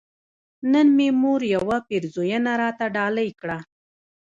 نن 0.71 0.87
مې 0.97 1.07
مور 1.21 1.41
يوه 1.55 1.77
پيرزوينه 1.87 2.51
راته 2.61 2.85
ډالۍ 2.95 3.29
کړه 3.39 3.57